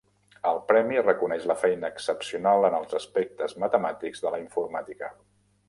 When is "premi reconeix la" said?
0.69-1.57